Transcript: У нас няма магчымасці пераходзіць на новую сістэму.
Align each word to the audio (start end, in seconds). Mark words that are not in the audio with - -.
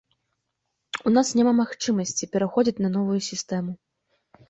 У 1.09 1.13
нас 1.17 1.27
няма 1.41 1.53
магчымасці 1.61 2.31
пераходзіць 2.35 2.83
на 2.89 2.95
новую 2.99 3.21
сістэму. 3.31 3.71